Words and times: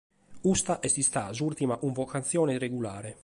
Custa 0.43 0.73
est 0.85 0.97
istada 1.03 1.35
s’ùrtima 1.37 1.75
cunvocatzione 1.81 2.53
regulare. 2.65 3.11